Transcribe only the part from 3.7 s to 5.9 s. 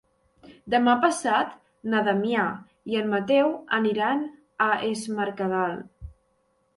aniran a Es Mercadal.